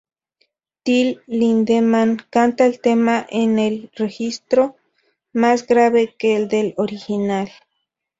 [0.81, 4.75] Till Lindemann canta el tema en un registro
[5.31, 7.51] más grave que el del original.